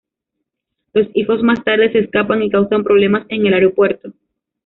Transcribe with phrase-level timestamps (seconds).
[0.93, 4.13] Los hijos más tarde se escapan y causan problemas en el aeropuerto.